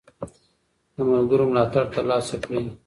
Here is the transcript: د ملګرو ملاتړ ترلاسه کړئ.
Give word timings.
د 0.95 0.97
ملګرو 1.11 1.45
ملاتړ 1.51 1.83
ترلاسه 1.95 2.35
کړئ. 2.43 2.63